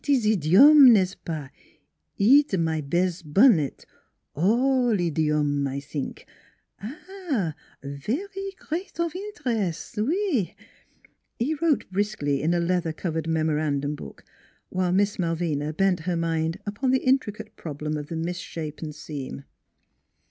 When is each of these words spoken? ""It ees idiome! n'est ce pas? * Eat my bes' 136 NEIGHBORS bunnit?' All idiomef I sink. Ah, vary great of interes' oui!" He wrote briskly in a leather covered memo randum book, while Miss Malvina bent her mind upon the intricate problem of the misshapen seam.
""It 0.03 0.09
ees 0.09 0.25
idiome! 0.25 0.89
n'est 0.93 1.09
ce 1.11 1.15
pas? 1.23 1.51
* 1.89 1.91
Eat 2.17 2.59
my 2.59 2.81
bes' 2.81 3.23
136 3.23 3.23
NEIGHBORS 3.23 3.83
bunnit?' 3.83 3.85
All 4.33 4.97
idiomef 4.97 5.67
I 5.69 5.77
sink. 5.77 6.25
Ah, 6.81 7.53
vary 7.83 8.55
great 8.57 8.99
of 8.99 9.15
interes' 9.15 9.93
oui!" 9.99 10.55
He 11.37 11.53
wrote 11.53 11.85
briskly 11.91 12.41
in 12.41 12.55
a 12.55 12.59
leather 12.59 12.93
covered 12.93 13.27
memo 13.27 13.53
randum 13.53 13.95
book, 13.95 14.25
while 14.69 14.91
Miss 14.91 15.19
Malvina 15.19 15.71
bent 15.71 15.99
her 15.99 16.17
mind 16.17 16.57
upon 16.65 16.89
the 16.89 17.03
intricate 17.05 17.55
problem 17.55 17.95
of 17.95 18.07
the 18.07 18.15
misshapen 18.15 18.91
seam. 18.93 19.43